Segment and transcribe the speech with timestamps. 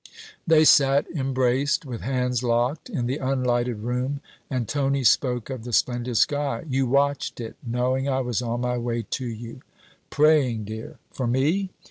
[0.47, 5.71] They sat embraced, with hands locked, in the unlighted room, and Tony spoke of the
[5.71, 6.63] splendid sky.
[6.67, 9.61] 'You watched it knowing I was on my way to you?'
[10.09, 11.69] 'Praying, dear.' 'For me?'